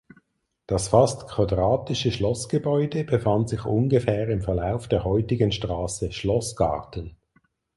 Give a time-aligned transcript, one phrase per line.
[0.65, 7.17] Das fast quadratische Schlossgebäude befand sich ungefähr im Verlauf der heutigen Straße „Schlossgarten“.